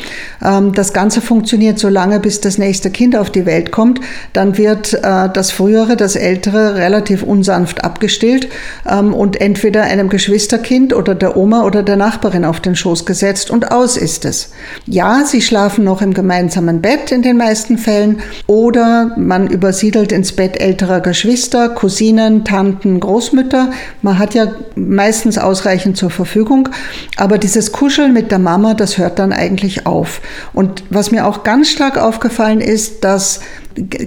ähm, 0.44 0.74
das 0.74 0.92
Ganze 0.92 1.22
funktioniert 1.22 1.80
so 1.80 1.88
lange, 1.88 2.20
bis 2.20 2.42
das 2.42 2.58
nächste 2.58 2.90
Kind 2.90 3.16
auf 3.16 3.30
die 3.30 3.46
Welt 3.46 3.72
kommt. 3.72 4.02
Dann 4.34 4.58
wird 4.58 4.94
äh, 4.94 5.30
das 5.32 5.52
frühere, 5.52 5.96
das 5.96 6.18
ältere 6.18 6.76
relativ 6.76 7.24
unsanft 7.24 7.86
abgestillt 7.86 8.50
ähm, 8.90 9.14
und 9.14 9.40
entweder 9.40 9.84
einem 9.84 10.10
Geschwisterkind 10.10 10.94
oder 10.94 11.16
der 11.16 11.38
Oma 11.38 11.64
oder 11.64 11.84
der 11.84 11.96
Nachbarin 11.96 12.44
auf 12.44 12.60
den 12.60 12.76
Schoß 12.76 13.06
gesetzt 13.06 13.50
und 13.50 13.72
aus 13.72 13.96
ist 13.96 14.26
es. 14.26 14.52
Ja, 14.86 15.24
sie 15.26 15.42
schlafen 15.42 15.86
noch 15.86 16.02
im 16.02 16.14
gemeinsamen 16.14 16.82
Bett 16.82 17.12
in 17.12 17.22
den 17.22 17.38
meisten 17.38 17.78
Fällen 17.78 18.20
oder 18.46 19.14
man 19.16 19.48
übersiedelt 19.48 20.12
ins 20.12 20.34
Bett 20.34 20.60
älterer 20.60 21.00
Geschwister, 21.00 21.70
Cousinen, 21.70 22.44
Tanten, 22.44 23.00
Großmütter. 23.00 23.72
Man 24.02 24.20
hat 24.20 24.34
ja 24.34 24.48
meistens 24.76 25.38
ausreichend 25.38 25.96
zur 25.96 26.10
Verfügung, 26.10 26.68
aber 27.16 27.38
dieses 27.38 27.72
Kuscheln 27.72 28.12
mit 28.12 28.32
der 28.32 28.40
Mama, 28.40 28.74
das 28.74 28.97
hört 28.98 29.20
dann 29.20 29.34
eigentlich 29.34 29.86
auf. 29.86 30.22
Und 30.54 30.84
was 30.89 31.12
mir 31.12 31.25
auch 31.25 31.44
ganz 31.44 31.70
stark 31.70 31.98
aufgefallen 31.98 32.62
ist, 32.62 33.04
dass 33.04 33.42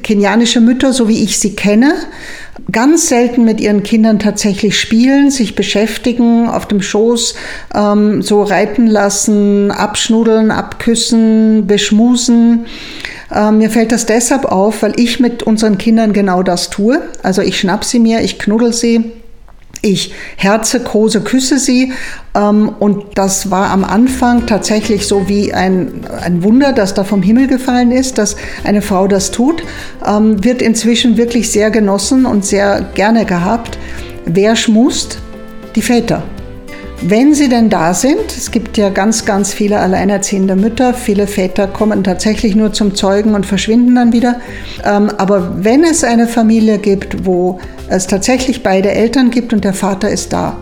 kenianische 0.02 0.60
Mütter, 0.60 0.92
so 0.92 1.08
wie 1.08 1.22
ich 1.22 1.38
sie 1.38 1.54
kenne, 1.54 1.94
ganz 2.72 3.08
selten 3.08 3.44
mit 3.44 3.60
ihren 3.60 3.82
Kindern 3.82 4.18
tatsächlich 4.18 4.78
spielen, 4.78 5.30
sich 5.30 5.54
beschäftigen, 5.54 6.48
auf 6.48 6.66
dem 6.66 6.82
Schoß 6.82 7.34
ähm, 7.74 8.22
so 8.22 8.42
reiten 8.42 8.86
lassen, 8.86 9.70
abschnudeln, 9.70 10.50
abküssen, 10.50 11.66
beschmusen. 11.66 12.66
Ähm, 13.34 13.58
mir 13.58 13.70
fällt 13.70 13.92
das 13.92 14.06
deshalb 14.06 14.44
auf, 14.44 14.82
weil 14.82 14.98
ich 14.98 15.20
mit 15.20 15.42
unseren 15.42 15.78
Kindern 15.78 16.12
genau 16.12 16.42
das 16.42 16.70
tue. 16.70 17.00
Also 17.22 17.42
ich 17.42 17.58
schnapp 17.58 17.84
sie 17.84 17.98
mir, 17.98 18.20
ich 18.22 18.38
knuddel 18.38 18.72
sie 18.72 19.12
ich 19.82 20.12
herze, 20.36 20.80
große 20.80 21.22
Küsse 21.22 21.58
sie. 21.58 21.92
Ähm, 22.34 22.68
und 22.78 23.04
das 23.14 23.50
war 23.50 23.70
am 23.70 23.84
Anfang 23.84 24.46
tatsächlich 24.46 25.06
so 25.06 25.28
wie 25.28 25.52
ein, 25.52 26.04
ein 26.22 26.42
Wunder, 26.42 26.72
das 26.72 26.94
da 26.94 27.04
vom 27.04 27.22
Himmel 27.22 27.46
gefallen 27.46 27.90
ist, 27.92 28.18
dass 28.18 28.36
eine 28.64 28.82
Frau 28.82 29.08
das 29.08 29.30
tut. 29.30 29.62
Ähm, 30.06 30.42
wird 30.44 30.62
inzwischen 30.62 31.16
wirklich 31.16 31.50
sehr 31.50 31.70
genossen 31.70 32.26
und 32.26 32.44
sehr 32.44 32.82
gerne 32.94 33.24
gehabt. 33.24 33.78
Wer 34.24 34.56
schmust? 34.56 35.18
Die 35.76 35.82
Väter. 35.82 36.22
Wenn 37.02 37.32
sie 37.32 37.48
denn 37.48 37.70
da 37.70 37.94
sind, 37.94 38.30
es 38.36 38.50
gibt 38.50 38.76
ja 38.76 38.90
ganz, 38.90 39.24
ganz 39.24 39.54
viele 39.54 39.78
alleinerziehende 39.78 40.54
Mütter, 40.54 40.92
viele 40.92 41.26
Väter 41.26 41.66
kommen 41.66 42.04
tatsächlich 42.04 42.54
nur 42.54 42.74
zum 42.74 42.94
Zeugen 42.94 43.34
und 43.34 43.46
verschwinden 43.46 43.94
dann 43.94 44.12
wieder. 44.12 44.40
Ähm, 44.84 45.10
aber 45.16 45.64
wenn 45.64 45.82
es 45.82 46.04
eine 46.04 46.28
Familie 46.28 46.78
gibt, 46.78 47.24
wo 47.24 47.58
es 47.88 48.06
tatsächlich 48.06 48.62
beide 48.62 48.90
Eltern 48.90 49.30
gibt 49.30 49.54
und 49.54 49.64
der 49.64 49.72
Vater 49.72 50.10
ist 50.10 50.34
da, 50.34 50.58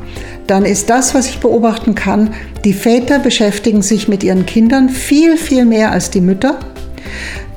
dann 0.46 0.64
ist 0.64 0.88
das, 0.90 1.12
was 1.12 1.28
ich 1.28 1.40
beobachten 1.40 1.96
kann, 1.96 2.32
die 2.64 2.72
Väter 2.72 3.18
beschäftigen 3.18 3.82
sich 3.82 4.06
mit 4.06 4.22
ihren 4.22 4.46
Kindern 4.46 4.88
viel, 4.88 5.36
viel 5.36 5.64
mehr 5.64 5.90
als 5.90 6.10
die 6.10 6.20
Mütter. 6.20 6.58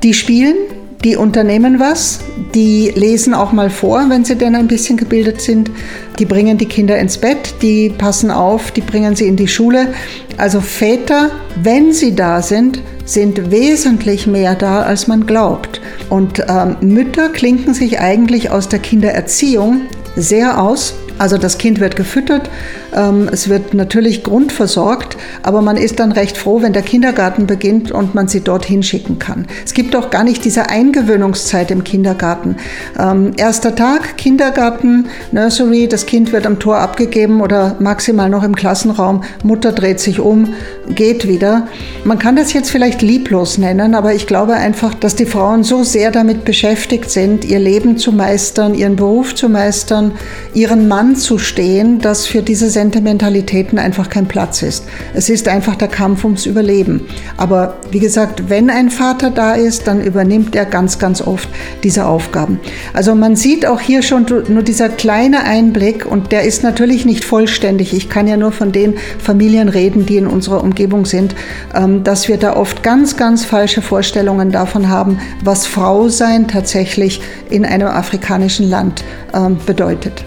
Die 0.02 0.12
spielen, 0.12 0.56
die 1.04 1.16
unternehmen 1.16 1.80
was, 1.80 2.20
die 2.54 2.92
lesen 2.94 3.34
auch 3.34 3.52
mal 3.52 3.70
vor, 3.70 4.04
wenn 4.08 4.24
sie 4.24 4.36
denn 4.36 4.54
ein 4.54 4.68
bisschen 4.68 4.96
gebildet 4.96 5.40
sind. 5.40 5.70
Die 6.18 6.24
bringen 6.24 6.58
die 6.58 6.66
Kinder 6.66 6.98
ins 6.98 7.18
Bett, 7.18 7.54
die 7.62 7.90
passen 7.90 8.30
auf, 8.30 8.70
die 8.70 8.82
bringen 8.82 9.16
sie 9.16 9.26
in 9.26 9.36
die 9.36 9.48
Schule. 9.48 9.88
Also 10.36 10.60
Väter, 10.60 11.30
wenn 11.62 11.92
sie 11.92 12.14
da 12.14 12.42
sind, 12.42 12.80
sind 13.04 13.50
wesentlich 13.50 14.26
mehr 14.26 14.54
da, 14.54 14.82
als 14.82 15.08
man 15.08 15.26
glaubt. 15.26 15.80
Und 16.08 16.44
ähm, 16.48 16.76
Mütter 16.80 17.28
klinken 17.30 17.74
sich 17.74 17.98
eigentlich 17.98 18.50
aus 18.50 18.68
der 18.68 18.78
Kindererziehung 18.78 19.82
sehr 20.16 20.62
aus. 20.62 20.94
Also 21.18 21.38
das 21.38 21.58
Kind 21.58 21.80
wird 21.80 21.96
gefüttert, 21.96 22.50
ähm, 22.94 23.28
es 23.30 23.48
wird 23.48 23.74
natürlich 23.74 24.22
grundversorgt, 24.22 25.16
aber 25.42 25.62
man 25.62 25.76
ist 25.76 26.00
dann 26.00 26.12
recht 26.12 26.36
froh, 26.36 26.62
wenn 26.62 26.72
der 26.72 26.82
Kindergarten 26.82 27.46
beginnt 27.46 27.92
und 27.92 28.14
man 28.14 28.28
sie 28.28 28.40
dorthin 28.40 28.82
schicken 28.82 29.18
kann. 29.18 29.46
Es 29.64 29.74
gibt 29.74 29.94
auch 29.94 30.10
gar 30.10 30.24
nicht 30.24 30.44
diese 30.44 30.68
Eingewöhnungszeit 30.68 31.70
im 31.70 31.84
Kindergarten. 31.84 32.56
Ähm, 32.98 33.32
erster 33.36 33.74
Tag, 33.74 34.16
Kindergarten, 34.16 35.06
Nursery, 35.30 35.88
das 35.88 36.06
Kind 36.06 36.32
wird 36.32 36.46
am 36.46 36.58
Tor 36.58 36.78
abgegeben 36.78 37.40
oder 37.40 37.76
maximal 37.78 38.28
noch 38.28 38.42
im 38.42 38.56
Klassenraum, 38.56 39.22
Mutter 39.42 39.72
dreht 39.72 40.00
sich 40.00 40.20
um, 40.20 40.54
geht 40.94 41.28
wieder. 41.28 41.68
Man 42.04 42.18
kann 42.18 42.36
das 42.36 42.52
jetzt 42.52 42.70
vielleicht 42.70 43.02
lieblos 43.02 43.58
nennen, 43.58 43.94
aber 43.94 44.14
ich 44.14 44.26
glaube 44.26 44.54
einfach, 44.54 44.94
dass 44.94 45.16
die 45.16 45.26
Frauen 45.26 45.62
so 45.62 45.84
sehr 45.84 46.10
damit 46.10 46.44
beschäftigt 46.44 47.10
sind, 47.10 47.44
ihr 47.44 47.58
Leben 47.58 47.96
zu 47.96 48.12
meistern, 48.12 48.74
ihren 48.74 48.96
Beruf 48.96 49.34
zu 49.34 49.48
meistern, 49.48 50.12
ihren 50.54 50.88
Mann 50.88 51.01
anzustehen, 51.02 51.98
dass 51.98 52.26
für 52.26 52.42
diese 52.42 52.70
Sentimentalitäten 52.70 53.80
einfach 53.80 54.08
kein 54.08 54.28
Platz 54.28 54.62
ist. 54.62 54.84
Es 55.14 55.30
ist 55.30 55.48
einfach 55.48 55.74
der 55.74 55.88
Kampf 55.88 56.22
ums 56.22 56.46
Überleben. 56.46 57.08
Aber 57.36 57.78
wie 57.90 57.98
gesagt, 57.98 58.48
wenn 58.48 58.70
ein 58.70 58.88
Vater 58.88 59.30
da 59.30 59.54
ist, 59.54 59.88
dann 59.88 60.00
übernimmt 60.00 60.54
er 60.54 60.64
ganz, 60.64 61.00
ganz 61.00 61.20
oft 61.20 61.48
diese 61.82 62.06
Aufgaben. 62.06 62.60
Also 62.92 63.16
man 63.16 63.34
sieht 63.34 63.66
auch 63.66 63.80
hier 63.80 64.02
schon 64.02 64.26
nur 64.46 64.62
dieser 64.62 64.90
kleine 64.90 65.42
Einblick 65.42 66.06
und 66.06 66.30
der 66.30 66.44
ist 66.44 66.62
natürlich 66.62 67.04
nicht 67.04 67.24
vollständig. 67.24 67.94
Ich 67.94 68.08
kann 68.08 68.28
ja 68.28 68.36
nur 68.36 68.52
von 68.52 68.70
den 68.70 68.94
Familien 69.18 69.68
reden, 69.68 70.06
die 70.06 70.18
in 70.18 70.28
unserer 70.28 70.62
Umgebung 70.62 71.04
sind, 71.04 71.34
ähm, 71.74 72.04
dass 72.04 72.28
wir 72.28 72.36
da 72.36 72.54
oft 72.54 72.84
ganz, 72.84 73.16
ganz 73.16 73.44
falsche 73.44 73.82
Vorstellungen 73.82 74.52
davon 74.52 74.88
haben, 74.88 75.18
was 75.42 75.66
Frau 75.66 76.08
sein 76.08 76.46
tatsächlich 76.46 77.20
in 77.50 77.64
einem 77.64 77.88
afrikanischen 77.88 78.70
Land 78.70 79.02
ähm, 79.34 79.56
bedeutet. 79.66 80.24